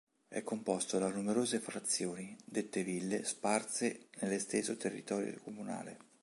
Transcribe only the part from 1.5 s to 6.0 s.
frazioni, dette Ville, sparse nell'esteso territorio comunale.